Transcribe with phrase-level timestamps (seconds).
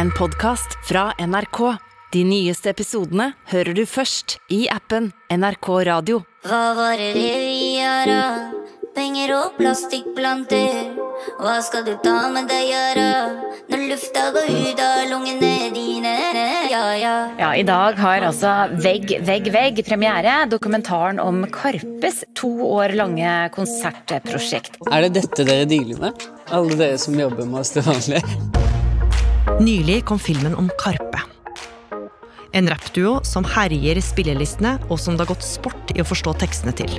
[0.00, 1.58] en podkast fra NRK.
[2.12, 6.22] De nyeste episodene hører du først i appen NRK Radio.
[6.46, 8.20] Hva var det vi gjorde?
[8.96, 10.78] Penger og plastikkplanter.
[11.36, 13.04] Hva skal du ta med deg gjøre?
[13.68, 16.14] Når lufta går ut av lungene dine.
[16.72, 17.14] Ja, ja.
[17.36, 20.38] Ja, I dag har altså Vegg, vegg, vegg premiere.
[20.48, 24.80] Dokumentaren om Karpes to år lange konsertprosjekt.
[24.88, 26.26] Er det dette dere dealer med?
[26.48, 28.24] Alle dere som jobber med oss til vanlig?
[29.58, 31.20] Nylig kom filmen om Karpe.
[32.52, 36.34] En rappduo som herjer i spillelistene, og som det har gått sport i å forstå
[36.42, 36.94] tekstene til.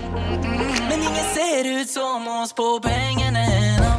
[0.90, 3.92] Men ingen ser ut som oss på pengene ennå.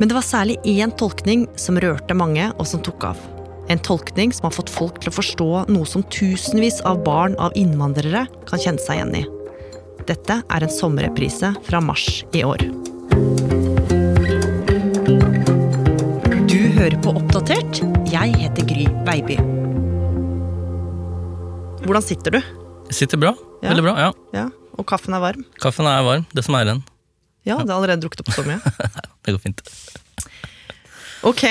[0.00, 3.24] Men det var særlig én tolkning som rørte mange, og som tok av.
[3.70, 7.54] En tolkning som har fått folk til å forstå noe som tusenvis av barn av
[7.58, 9.26] innvandrere kan kjenne seg igjen i.
[10.08, 12.64] Dette er en sommerreprise fra mars i år.
[16.80, 17.78] Hører på Oppdatert.
[18.08, 19.34] Jeg heter Gry Baby.
[21.84, 22.38] Hvordan sitter du?
[22.88, 23.34] Sitter bra.
[23.60, 23.74] Ja.
[23.74, 23.92] Veldig bra.
[24.00, 24.06] ja.
[24.32, 24.44] Ja,
[24.80, 25.42] Og kaffen er varm?
[25.60, 26.24] Kaffen er varm.
[26.32, 26.80] Det som er igjen.
[27.44, 28.56] Ja, det har allerede drukket opp så mye.
[29.26, 29.60] Det går fint.
[31.28, 31.44] Ok,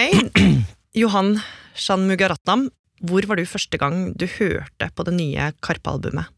[0.97, 1.35] Johan
[1.77, 2.65] Shanmugaratnam,
[3.05, 6.33] hvor var du første gang du hørte på det nye Karpe-albumet?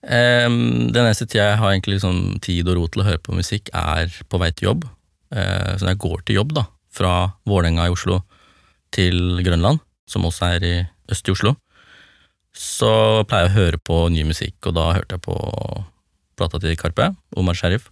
[0.00, 3.36] Um, den eneste tida jeg har egentlig liksom tid og ro til å høre på
[3.36, 4.88] musikk, er på vei til jobb.
[5.28, 8.22] Uh, så når jeg går til jobb, da, fra Vålerenga i Oslo
[8.94, 10.74] til Grønland, som også er i
[11.12, 11.54] øst i Oslo,
[12.58, 15.36] så pleier jeg å høre på ny musikk, og da hørte jeg på
[16.38, 17.90] plata til Karpe, Omar Sheriff.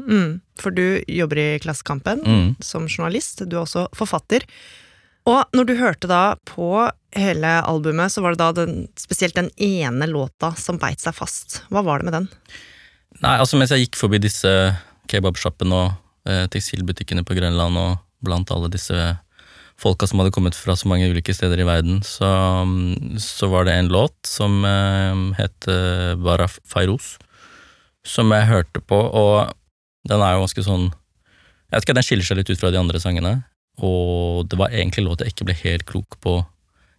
[0.00, 2.56] Mm, for du jobber i Klassekampen Mm.
[2.62, 4.46] som journalist, du er også forfatter.
[5.26, 9.50] Og når du hørte da på hele albumet, så var det da den, spesielt den
[9.58, 11.62] ene låta som beit seg fast.
[11.68, 12.28] Hva var det med den?
[13.20, 14.48] Nei, altså mens jeg gikk forbi disse
[15.10, 15.92] kebabsjappene og
[16.30, 18.96] eh, tekstilbutikkene på Grønland og blant alle disse
[19.80, 22.28] folka som hadde kommet fra så mange ulike steder i verden, så,
[22.68, 27.14] mm, så var det en låt som eh, het eh, Baraf Fairoz,
[28.06, 29.52] som jeg hørte på, og
[30.08, 30.86] den er jo ganske sånn
[31.70, 33.34] Jeg vet ikke, den skiller seg litt ut fra de andre sangene,
[33.78, 36.40] og det var egentlig låt jeg ikke ble helt klok på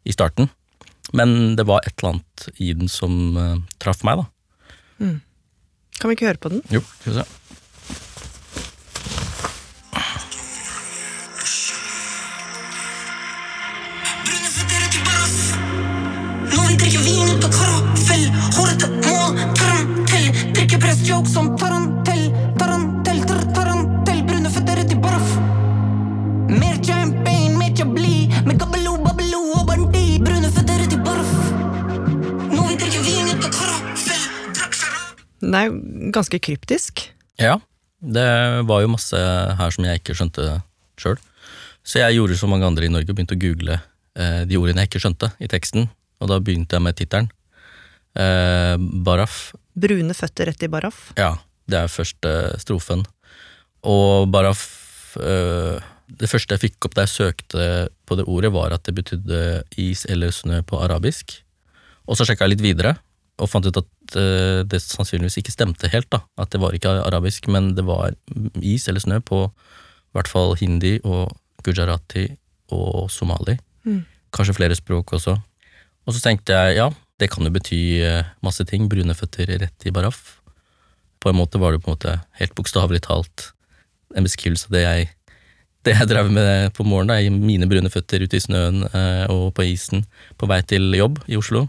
[0.08, 0.48] i starten,
[1.18, 5.12] men det var et eller annet i den som eh, traff meg, da.
[6.00, 6.64] Kan vi ikke høre på den?
[6.72, 7.41] Jo, skal vi se.
[35.52, 35.74] Den er
[36.16, 37.10] ganske kryptisk.
[37.42, 37.58] Ja,
[38.00, 38.24] det
[38.70, 40.62] var jo masse her som jeg ikke skjønte
[41.02, 41.18] sjøl.
[41.84, 44.94] Så jeg gjorde som mange andre i Norge begynte å google eh, de ordene jeg
[44.94, 45.90] ikke skjønte i teksten.
[46.22, 47.28] Og da begynte jeg med tittelen.
[48.16, 49.52] Eh, Baraf.
[49.76, 51.10] Brune føtter rett i baraf?
[51.20, 51.34] Ja,
[51.68, 52.34] det er første
[52.64, 53.04] strofen.
[53.88, 57.68] Og Baraf eh, Det første jeg fikk opp da jeg søkte
[58.08, 59.40] på det ordet, var at det betydde
[59.80, 61.42] is eller snø på arabisk.
[62.08, 62.96] Og så sjekka jeg litt videre,
[63.42, 66.10] og fant ut at eh, det sannsynligvis ikke stemte helt.
[66.14, 68.14] da, At det var ikke arabisk, men det var
[68.62, 71.32] is eller snø på i hvert fall hindi og
[71.66, 72.28] gujarati
[72.76, 73.58] og somali.
[73.88, 74.04] Mm.
[74.34, 75.38] Kanskje flere språk også.
[76.06, 76.90] Og så tenkte jeg ja,
[77.22, 78.90] det kan jo bety eh, masse ting.
[78.90, 80.40] Brune føtter rett i baraff.
[81.22, 83.52] På en måte var det på en måte helt bokstavelig talt
[84.18, 85.10] en beskrivelse av det jeg
[85.82, 89.48] det jeg drev med på morgenen, da, mine brune føtter ute i snøen eh, og
[89.58, 90.04] på isen
[90.38, 91.66] på vei til jobb i Oslo.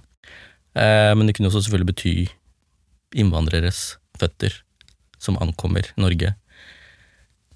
[0.79, 2.15] Eh, men det kunne også selvfølgelig bety
[3.23, 4.55] innvandreres føtter
[5.23, 6.33] som ankommer Norge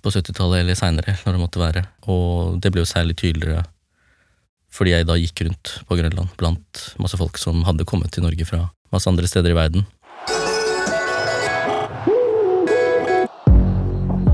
[0.04, 1.86] på 70-tallet eller seinere, når det måtte være.
[2.12, 3.64] Og det ble jo særlig tydeligere
[4.76, 8.44] fordi jeg da gikk rundt på Grønland blant masse folk som hadde kommet til Norge
[8.44, 9.86] fra masse andre steder i verden.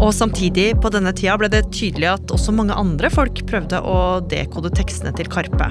[0.03, 4.19] Og samtidig på denne tida ble det tydelig at også mange andre folk prøvde å
[4.26, 5.70] dekode tekstene til Karpe.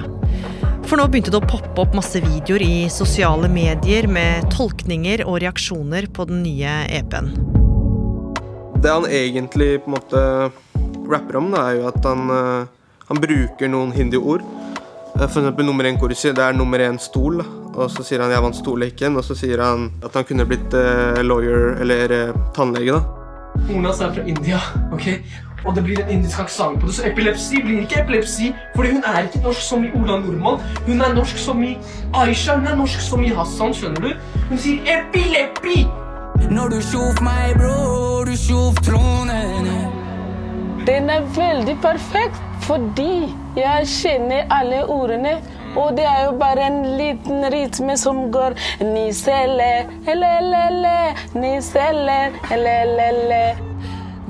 [0.92, 5.38] For nå begynte det å poppe opp masse videoer i sosiale medier med tolkninger og
[5.40, 7.30] reaksjoner på den nye EP-en.
[8.76, 10.24] Det han egentlig på en måte
[11.08, 14.44] rapper om, da, er jo at han, eh, han bruker noen hindi-ord.
[14.44, 17.40] Eh, For eksempel nummer én kursi, det er nummer én stol.
[17.72, 20.74] Og så sier han 'jeg vant stolleken', og så sier han at han kunne blitt
[20.74, 23.00] eh, lawyer eller tannlege.
[23.00, 23.02] da.
[23.66, 24.60] Mona er fra India,
[24.92, 25.24] ok?
[25.64, 29.04] Og det blir en indisk aksent på det, så epilepsi blir ikke epilepsi, fordi hun
[29.14, 30.60] er ikke norsk som i Ola Nordmann.
[30.86, 31.76] Hun er norsk som i
[32.14, 34.14] Aisha, hun er norsk som i Hassan, skjønner du?
[34.50, 35.84] Hun sier epilepi!
[36.50, 39.68] Når du tjoff meg, bror, du tjoff tronen.
[40.86, 42.42] Den er veldig perfekt.
[42.62, 45.34] Fordi jeg kjenner alle ordene.
[45.76, 48.54] Og det er jo bare en liten rytme som går
[48.84, 50.96] Ni celler, le-le-le,
[51.34, 53.71] ni celler, le-le-le.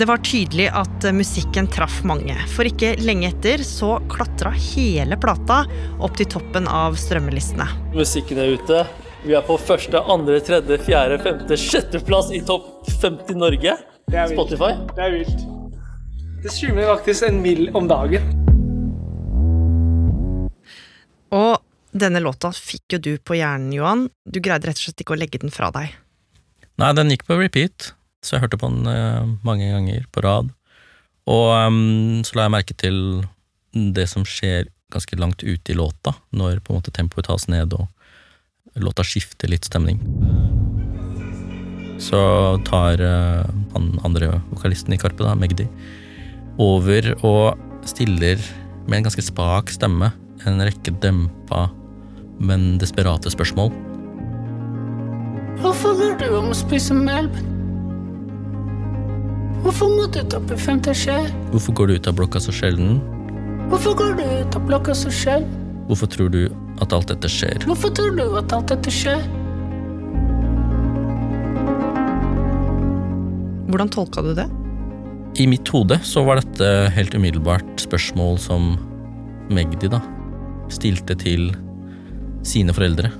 [0.03, 5.61] Det var tydelig at musikken traff mange, for ikke lenge etter så klatra hele plata
[6.03, 7.69] opp til toppen av strømmelistene.
[7.95, 8.81] Musikken er ute.
[9.23, 13.77] Vi er på første, andre, tredje, fjerde, femte, sjetteplass i topp 50 Norge.
[14.11, 14.41] Det er vilt.
[14.41, 14.73] Spotify.
[14.91, 15.47] Det er vilt.
[16.43, 18.27] Det streamer faktisk en mill om dagen.
[21.31, 21.63] Og
[21.95, 24.09] denne låta fikk jo du på hjernen, Johan.
[24.27, 25.95] Du greide rett og slett ikke å legge den fra deg.
[26.83, 27.93] Nei, den gikk på repeat,
[28.23, 30.53] så jeg hørte på den eh, mange ganger på rad.
[31.31, 32.97] Og um, så la jeg merke til
[33.73, 37.75] det som skjer ganske langt ute i låta, når på en måte tempoet tas ned
[37.77, 37.87] og
[38.83, 40.01] låta skifter litt stemning.
[42.03, 42.19] Så
[42.67, 45.69] tar uh, han andre vokalisten i Karpe, da, Magdi,
[46.63, 48.43] over og stiller
[48.87, 50.11] med en ganske spak stemme
[50.47, 51.69] en rekke dempa,
[52.43, 53.71] men desperate spørsmål.
[55.63, 57.35] Hvorfor går du om å spise melk?
[59.63, 61.15] Hvorfor må du ta på femte skje?
[61.53, 62.97] Hvorfor går du ut av blokka så sjelden?
[63.71, 65.53] Hvorfor går du ut av blokka så sjelden?
[65.87, 66.41] Hvorfor tror du
[66.83, 67.63] at alt dette skjer?
[67.69, 69.23] Hvorfor tror du at alt dette skjer?
[73.71, 74.49] Hvordan tolka du det?
[75.39, 78.75] I mitt hode så var dette helt umiddelbart spørsmål som
[79.53, 80.03] Magdi da
[80.75, 81.53] stilte til
[82.43, 83.15] sine foreldre.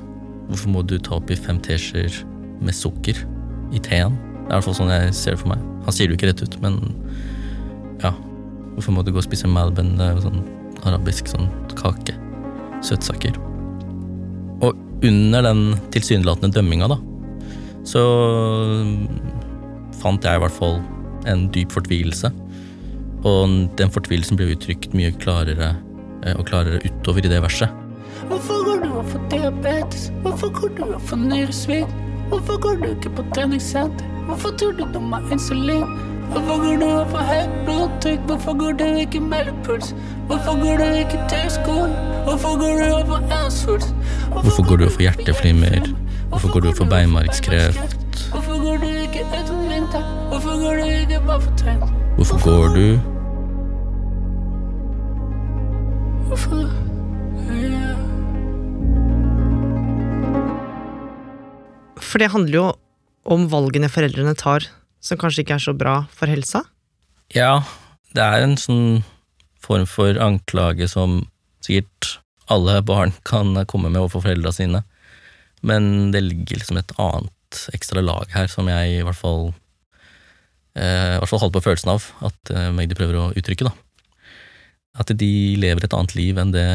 [0.51, 2.19] Hvorfor må du ta oppi fem teskjeer
[2.59, 3.23] med sukker
[3.71, 4.19] i teen?
[4.43, 5.63] Det er i hvert fall sånn jeg ser det for meg.
[5.87, 6.81] Han sier det jo ikke rett ut, men
[8.03, 8.13] ja.
[8.73, 9.95] Hvorfor må du gå og spise malben?
[9.99, 10.43] Det er jo sånn
[10.89, 11.49] arabisk sånn
[11.79, 12.15] kake.
[12.83, 13.37] Søtsaker.
[14.63, 15.63] Og under den
[15.95, 16.99] tilsynelatende dømminga, da,
[17.87, 18.03] så
[20.03, 20.81] fant jeg i hvert fall
[21.31, 22.31] en dyp fortvilelse.
[23.29, 25.75] Og den fortvilelsen ble uttrykt mye klarere
[26.27, 27.71] eh, og klarere utover i det verset.
[28.31, 30.09] Hvorfor går du og får diabetes?
[30.25, 32.01] Hvorfor går du og får nyresvikt?
[32.33, 34.12] Hvorfor går du ikke på treningssenter?
[34.27, 35.85] Hvorfor tror du du må insulin?
[36.33, 38.21] Hvorfor går du og får høyt blodtrykk?
[38.27, 39.95] Hvorfor går du ikke meldepuls?
[40.27, 41.93] Hvorfor går du ikke til skolen?
[42.25, 43.87] Hvorfor går du og får ansvars?
[44.33, 45.89] Hvorfor går du og får hjerteflimmer?
[46.29, 47.97] Hvorfor går du og får beinmargskreft?
[48.33, 50.03] Hvorfor går du ikke uten vinter?
[50.31, 51.85] Hvorfor går du ikke bare for trent?
[52.17, 52.87] Hvorfor går du?
[56.29, 56.57] Hvorfor?
[57.51, 57.93] Ja.
[62.01, 62.73] For det handler jo
[63.25, 64.67] om valgene foreldrene tar,
[65.03, 66.65] som kanskje ikke er så bra for helsa.
[67.35, 67.63] Ja,
[68.17, 69.03] det er en sånn
[69.63, 71.23] form for anklage som
[71.63, 72.19] sikkert
[72.53, 74.83] alle barn kan komme med overfor foreldra sine,
[75.63, 79.53] men det ligger liksom et annet ekstra lag her som jeg i hvert fall
[80.75, 83.75] eh, hvert fall holdt på følelsen av at eh, Magdi prøver å uttrykke, da.
[85.01, 86.69] At de lever et annet liv enn det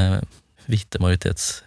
[0.68, 1.62] hvite majoritets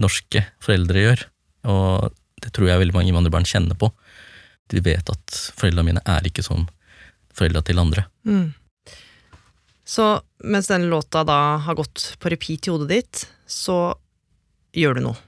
[0.00, 1.24] norske foreldre gjør.
[1.72, 3.90] Og det tror jeg veldig mange innvandrerbarn kjenner på.
[4.72, 6.66] De vet at foreldrene mine er ikke som
[7.36, 8.06] foreldra til andre.
[8.26, 8.50] Mm.
[9.86, 10.08] Så
[10.42, 13.94] mens den låta da har gått på repeat i hodet ditt, så
[14.76, 15.20] gjør du noe.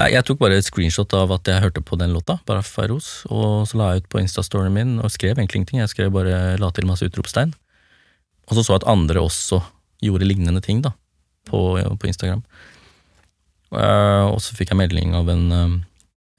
[0.00, 3.26] Nei, jeg tok bare et screenshot av at jeg hørte på den låta, bare Faros,
[3.28, 5.82] og så la jeg ut på Instastoryen min og skrev egentlig ingenting.
[5.82, 7.52] Jeg skrev bare la til masse utropstegn.
[8.48, 9.60] Og så så jeg at andre også
[10.00, 10.94] gjorde lignende ting da,
[11.50, 12.40] på, på Instagram.
[13.70, 15.76] Eh, og så fikk jeg melding av en, eh,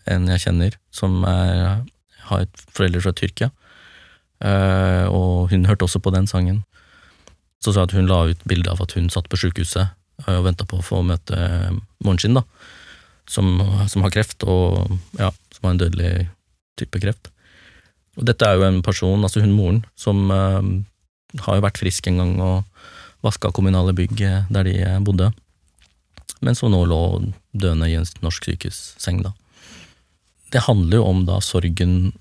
[0.10, 1.82] en jeg kjenner, som er,
[2.30, 3.52] har et foreldre fra Tyrkia.
[4.42, 6.64] Uh, og hun hørte også på den sangen.
[7.62, 9.92] Så sa hun at hun la ut bilde av at hun satt på sjukehuset
[10.26, 12.46] uh, og venta på å få møte eh, moren sin, da.
[13.30, 14.90] Som, som har kreft, og
[15.20, 16.26] ja, som har en dødelig
[16.82, 17.30] type kreft.
[18.20, 20.66] Og dette er jo en person, altså hun moren, som uh,
[21.46, 22.82] har jo vært frisk en gang og
[23.22, 25.32] vaska kommunale bygg eh, der de eh, bodde,
[26.42, 27.02] men som nå lå
[27.54, 29.34] døende i en norsk sykehusseng, da.
[30.52, 32.12] Det handler jo om da sorgen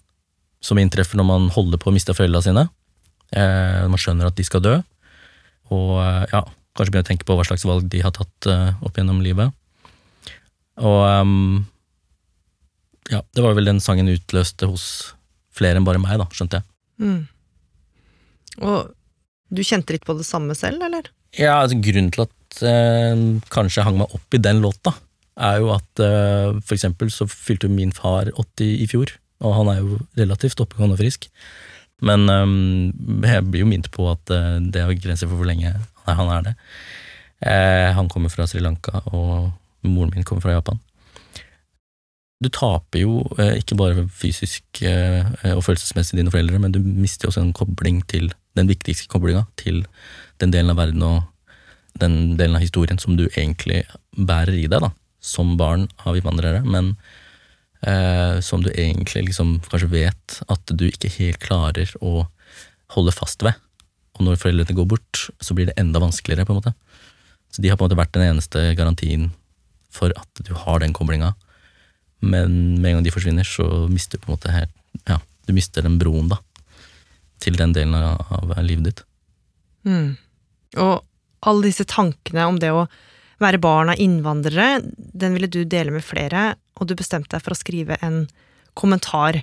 [0.63, 2.67] som inntreffer når man holder på å miste foreldra sine.
[3.33, 4.77] Eh, man skjønner at de skal dø,
[5.75, 6.45] og eh, ja,
[6.77, 9.55] kanskje begynner å tenke på hva slags valg de har tatt eh, opp gjennom livet.
[10.81, 11.67] Og um,
[13.11, 14.87] ja, det var vel den sangen utløste hos
[15.57, 16.69] flere enn bare meg, da, skjønte jeg.
[17.01, 17.21] Mm.
[18.67, 18.93] Og
[19.51, 21.11] du kjente litt på det samme selv, eller?
[21.37, 24.95] Ja, altså Grunnen til at eh, kanskje jeg hang meg opp i den låta,
[25.37, 29.71] er jo at eh, for eksempel så fylte min far 80 i fjor, og han
[29.73, 31.31] er jo relativt oppegående og frisk.
[32.05, 35.73] Men eh, jeg blir jo minnet på at eh, det er grenser for hvor lenge
[36.09, 36.55] han er det.
[37.47, 39.51] Eh, han kommer fra Sri Lanka, og
[39.87, 40.81] moren min kommer fra Japan.
[42.41, 47.43] Du taper jo ikke bare fysisk og følelsesmessig dine foreldre, men du mister jo også
[47.45, 49.83] en kobling til den viktigste koblinga til
[50.41, 53.83] den delen av verden og den delen av historien som du egentlig
[54.17, 54.89] bærer i deg, da,
[55.21, 56.95] som barn av innvandrere, men
[57.87, 62.27] eh, som du egentlig liksom kanskje vet at du ikke helt klarer å
[62.97, 63.59] holde fast ved.
[64.19, 66.75] Og når foreldrene går bort, så blir det enda vanskeligere, på en måte.
[67.51, 69.31] Så de har på en måte vært den eneste garantien
[69.91, 71.33] for at du har den koblinga.
[72.21, 75.55] Men med en gang de forsvinner, så mister du på en måte helt Ja, du
[75.55, 76.41] mister den broen, da.
[77.41, 79.05] Til den delen av, livet ditt.
[79.87, 80.19] Mm.
[80.83, 81.01] Og
[81.47, 82.85] alle disse tankene om det å
[83.41, 87.55] være barn av innvandrere, den ville du dele med flere, og du bestemte deg for
[87.55, 88.25] å skrive en
[88.79, 89.41] kommentar.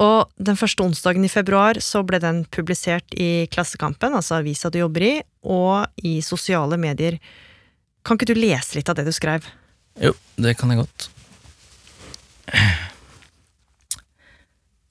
[0.00, 4.80] Og den første onsdagen i februar så ble den publisert i Klassekampen, altså avisa du
[4.80, 5.14] jobber i,
[5.46, 7.18] og i sosiale medier.
[8.04, 9.46] Kan ikke du lese litt av det du skrev?
[10.02, 11.08] Jo, det kan jeg godt.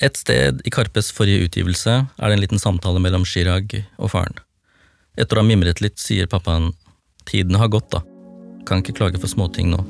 [0.03, 4.39] Et sted i Karpes forrige utgivelse er det en liten samtale mellom Chirag og faren.
[5.19, 6.71] Etter å ha mimret litt sier pappaen
[7.29, 8.01] tiden har gått, da.
[8.67, 9.81] Kan ikke klage for småting nå.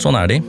[0.00, 0.40] Sånn er de,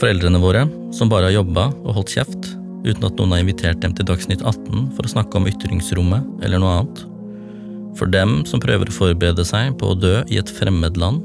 [0.00, 0.64] foreldrene våre,
[0.96, 2.50] som bare har jobba og holdt kjeft,
[2.86, 6.62] uten at noen har invitert dem til Dagsnytt 18 for å snakke om ytringsrommet eller
[6.62, 7.02] noe annet.
[7.98, 11.24] For dem som prøver å forberede seg på å dø i et fremmed land,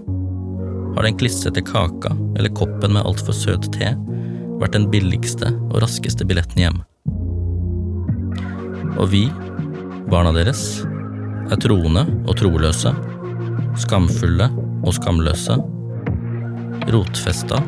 [0.96, 3.92] har den klissete kaka eller koppen med altfor søt te
[4.60, 6.78] vært den billigste og raskeste billetten hjem.
[8.96, 9.25] Og vi,
[10.08, 10.86] barna deres,
[11.52, 12.94] er troende og troløse,
[13.82, 14.48] skamfulle
[14.86, 15.58] og skamløse,
[16.94, 17.60] rotfesta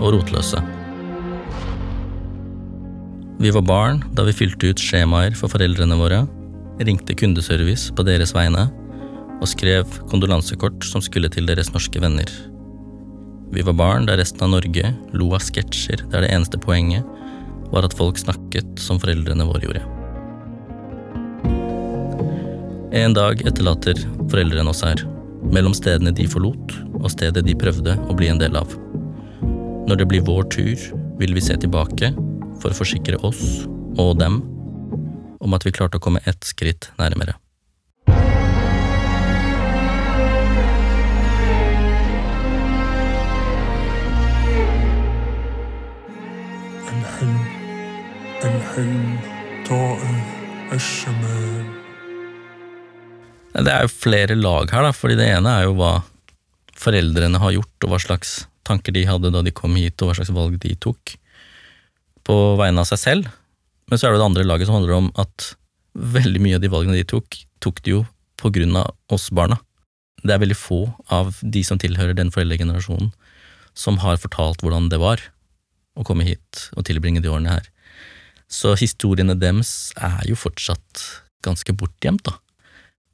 [0.00, 0.60] og rotløse.
[3.40, 6.22] Vi var barn da vi fylte ut skjemaer for foreldrene våre,
[6.80, 8.66] ringte kundeservice på deres vegne
[9.36, 12.28] og skrev kondolansekort som skulle til deres norske venner.
[13.52, 17.06] Vi var barn da resten av Norge lo av sketsjer der det eneste poenget
[17.72, 19.95] var at folk snakket som foreldrene våre gjorde.
[22.91, 23.99] En dag etterlater
[24.31, 25.03] foreldrene oss her,
[25.51, 28.73] mellom stedene de forlot og stedet de prøvde å bli en del av.
[29.87, 30.89] Når det blir vår tur,
[31.19, 32.11] vil vi se tilbake
[32.61, 33.63] for å forsikre oss
[33.99, 34.41] og dem
[35.41, 37.37] om at vi klarte å komme ett skritt nærmere.
[47.21, 47.45] الحلم
[48.43, 49.19] الحلم
[49.69, 50.21] طائر
[50.73, 51.84] الشمال
[53.56, 55.92] det er jo flere lag her, da, fordi det ene er jo hva
[56.76, 58.34] foreldrene har gjort, og hva slags
[58.68, 61.14] tanker de hadde da de kom hit, og hva slags valg de tok
[62.26, 63.30] på vegne av seg selv.
[63.86, 65.52] Men så er det det andre laget som handler om at
[65.96, 68.02] veldig mye av de valgene de tok, tok de jo
[68.36, 69.56] på grunn av oss barna.
[70.26, 70.80] Det er veldig få
[71.12, 73.12] av de som tilhører den foreldregenerasjonen,
[73.76, 75.22] som har fortalt hvordan det var
[75.96, 77.70] å komme hit og tilbringe de årene her.
[78.52, 81.04] Så historiene deres er jo fortsatt
[81.46, 82.36] ganske bortgjemt, da.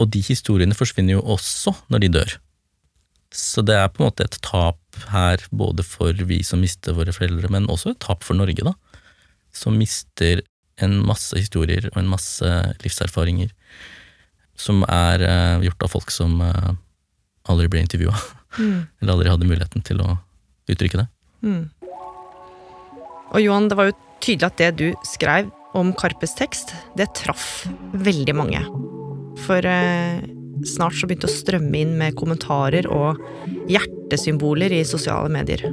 [0.03, 2.39] Og de historiene forsvinner jo også når de dør.
[3.33, 7.15] Så det er på en måte et tap her, både for vi som mister våre
[7.17, 8.75] foreldre, men også et tap for Norge, da.
[9.57, 10.43] Som mister
[10.83, 13.53] en masse historier og en masse livserfaringer
[14.59, 16.73] som er eh, gjort av folk som eh,
[17.51, 18.15] aldri ble intervjua.
[18.59, 18.79] Mm.
[19.01, 20.17] Eller aldri hadde muligheten til å
[20.71, 21.09] uttrykke det.
[21.43, 21.65] Mm.
[23.33, 27.65] Og Johan, det var jo tydelig at det du skrev om Karpes tekst, det traff
[27.97, 28.61] veldig mange.
[29.41, 30.21] For eh,
[30.69, 33.21] snart så begynte det å strømme inn med kommentarer og
[33.71, 35.67] hjertesymboler i sosiale medier.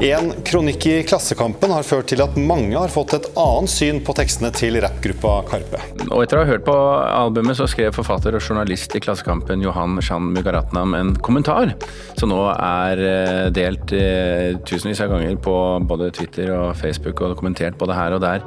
[0.00, 4.14] En kronikk i Klassekampen har ført til at mange har fått et annet syn på
[4.16, 5.80] tekstene til rappgruppa Karpe.
[6.06, 9.98] Og etter å ha hørt på albumet, så skrev forfatter og journalist i Klassekampen Johan
[10.00, 11.74] Shan Mugaratnam en kommentar,
[12.16, 15.58] som nå er eh, delt eh, tusenvis av ganger på
[15.90, 18.46] både Twitter og Facebook, og kommentert både her og der.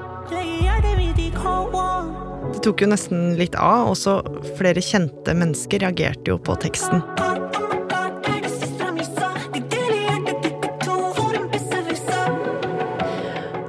[2.63, 4.21] Tok jo nesten litt av, også
[4.55, 7.03] flere kjente mennesker reagerte jo på teksten.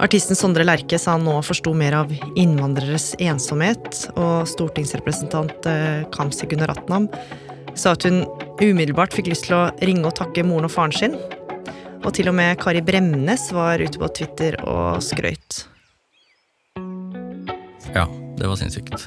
[0.04, 6.46] Artisten Sondre Lerche sa han nå forsto mer av innvandreres ensomhet, og stortingsrepresentant eh, Kamzy
[6.50, 7.08] Gunaratnam
[7.74, 8.22] sa at hun
[8.60, 11.18] umiddelbart fikk lyst til å ringe og takke moren og faren sin.
[12.04, 15.64] Og til og med Kari Bremnes var ute på Twitter og skrøyt.
[18.34, 19.06] Det var sinnssykt.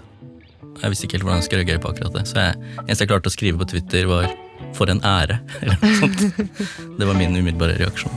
[0.78, 3.12] Jeg visste ikke helt hvordan jeg skulle reagere på akkurat det, så jeg, eneste jeg
[3.12, 4.30] klarte å skrive på Twitter, var
[4.74, 6.22] 'for en ære', eller noe sånt.
[7.00, 8.14] Det var min umiddelbare reaksjon.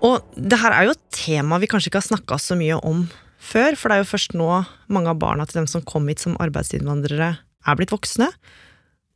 [0.00, 3.04] Og det her er jo et tema vi kanskje ikke har snakka så mye om
[3.40, 4.48] før, for det er jo først nå
[4.88, 8.28] mange av barna til dem som kom hit som arbeidsinnvandrere, er blitt voksne.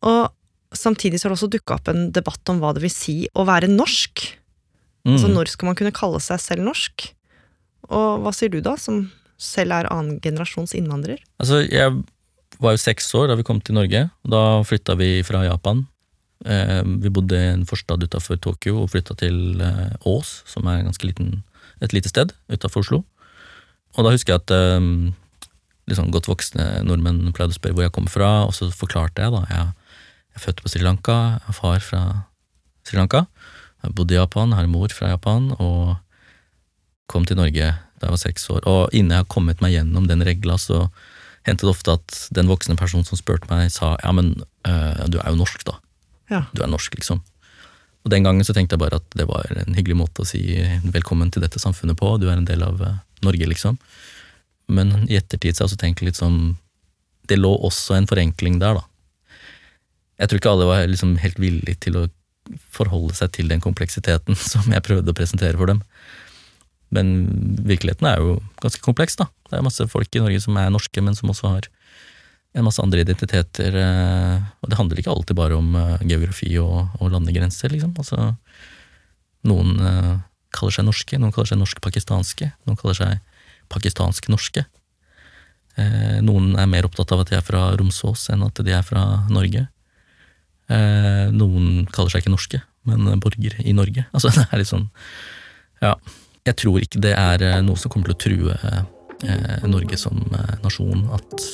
[0.05, 0.29] Og
[0.77, 3.47] samtidig så har det også dukka opp en debatt om hva det vil si å
[3.49, 4.25] være norsk.
[5.05, 5.17] Mm.
[5.17, 7.11] Altså når skal man kunne kalle seg selv norsk?
[7.93, 9.07] Og hva sier du da, som
[9.41, 11.23] selv er annen generasjons innvandrer?
[11.43, 12.03] Altså, jeg
[12.62, 14.07] var jo seks år da vi kom til Norge.
[14.31, 15.85] Da flytta vi fra Japan.
[16.45, 20.85] Eh, vi bodde i en forstad utafor Tokyo og flytta til eh, Ås, som er
[21.03, 21.43] liten,
[21.81, 23.05] et lite sted utafor Oslo.
[23.95, 24.91] Og da husker jeg at eh,
[25.91, 29.35] liksom godt voksne nordmenn pleide å spørre hvor jeg kom fra, og så forklarte jeg
[29.35, 29.43] da.
[29.50, 29.99] Jeg,
[30.35, 32.03] jeg er født på Sri Lanka, jeg har far fra
[32.85, 33.25] Sri Lanka.
[33.85, 35.97] Jeg bodde i Japan, har mor fra Japan, og
[37.11, 38.65] kom til Norge da jeg var seks år.
[38.71, 40.87] Og innen jeg har kommet meg gjennom den regla, så
[41.45, 44.35] hendte det ofte at den voksne personen som spurte meg, sa ja, men
[44.69, 45.79] øh, du er jo norsk, da.
[46.33, 46.43] Ja.
[46.57, 47.21] Du er norsk, liksom.
[48.05, 50.43] Og den gangen så tenkte jeg bare at det var en hyggelig måte å si
[50.93, 53.79] velkommen til dette samfunnet på, du er en del av øh, Norge, liksom.
[54.73, 56.55] Men i ettertid så har jeg også tenkt litt sånn
[57.29, 58.85] Det lå også en forenkling der, da.
[60.21, 62.05] Jeg tror ikke alle var liksom helt villige til å
[62.73, 65.83] forholde seg til den kompleksiteten som jeg prøvde å presentere for dem.
[66.95, 67.15] Men
[67.67, 69.27] virkeligheten er jo ganske kompleks, da.
[69.51, 71.69] Det er masse folk i Norge som er norske, men som også har
[72.55, 73.75] en masse andre identiteter.
[73.75, 77.95] eh, Og det handler ikke alltid bare om eh, geografi og, og landegrenser, liksom.
[77.99, 78.37] Altså,
[79.51, 80.15] noen eh,
[80.55, 83.19] kaller seg norske, noen kaller seg norsk-pakistanske, noen kaller seg
[83.73, 84.67] pakistansk-norske.
[86.23, 89.25] Noen er mer opptatt av at de er fra Romsås enn at de er fra
[89.27, 89.65] Norge.
[91.35, 94.05] Noen kaller seg ikke norske, men borgere i Norge.
[94.15, 94.87] Altså, det er litt sånn
[95.83, 95.97] Ja.
[96.45, 98.57] Jeg tror ikke det er eh, noe som kommer til å true
[99.25, 101.47] eh, Norge som eh, nasjon, at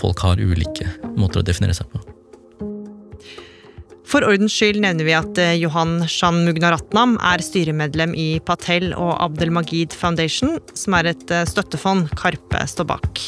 [0.00, 2.00] folk har ulike måter å definere seg på.
[4.08, 9.92] For ordens skyld nevner vi at Johan Shan Mugnaratnam er styremedlem i Patel og Abdelmagid
[9.92, 13.26] Foundation, som er et eh, støttefond Karpe står bak.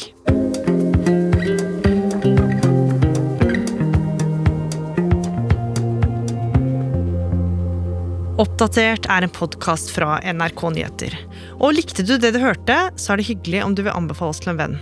[8.41, 11.13] Oppdatert er en podkast fra NRK Nyheter.
[11.59, 14.41] Og likte du det du hørte, så er det hyggelig om du vil anbefale oss
[14.41, 14.77] til en venn.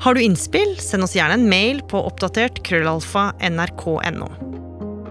[0.00, 4.30] Har du innspill, send oss gjerne en mail på oppdatert krøllalfa nrk.no.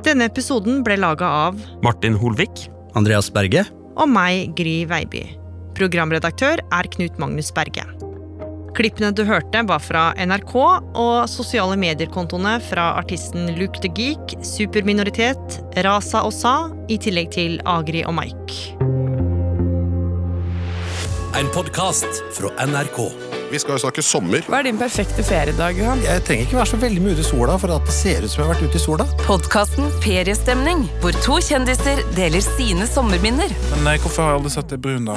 [0.08, 2.66] Denne episoden ble laga av Martin Holvik.
[2.98, 3.68] Andreas Berge.
[3.98, 5.28] og meg, Gry Veiby.
[5.78, 7.86] Programredaktør er Knut Magnus Berge.
[8.78, 15.58] Klippene du hørte, var fra NRK og sosiale medier-kontoene fra artisten Luke the Geek, Superminoritet,
[15.88, 16.54] Rasa og Sa,
[16.86, 18.78] i tillegg til Agri og Mike.
[21.38, 23.02] En podkast fra NRK.
[23.52, 24.44] Vi skal jo snakke sommer.
[24.52, 26.02] Hva er din perfekte feriedag, Johan?
[26.04, 28.32] Jeg trenger ikke være så veldig mye ute i sola for at det ser ut
[28.32, 29.06] som jeg har vært ute i sola.
[29.24, 33.54] Podkasten Feriestemning, hvor to kjendiser deler sine sommerminner.
[33.72, 35.16] Men nei, hvorfor har jeg aldri sett det brun, da?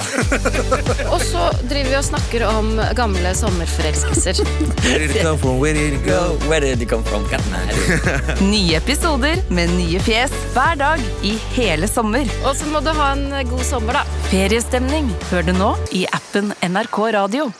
[1.14, 4.42] Og så driver vi og snakker om gamle sommerforelskelser.
[4.84, 5.58] Where did it come from?
[5.58, 6.20] Where did it go?
[6.46, 7.26] Where did it come from?
[8.52, 12.30] Nye episoder med nye fjes hver dag i hele sommer.
[12.44, 14.22] Og så må du ha en god sommer, da.
[14.30, 17.50] Feriestemning hører du nå i appen NRK Radio.